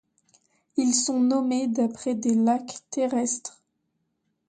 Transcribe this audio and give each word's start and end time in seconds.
Ils 0.77 0.95
sont 0.95 1.19
nommés 1.19 1.67
d'après 1.67 2.15
des 2.15 2.33
lacs 2.33 2.79
terrestres. 2.89 3.61